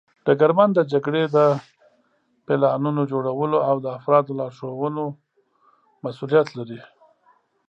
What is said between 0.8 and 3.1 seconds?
جګړې د پلانونو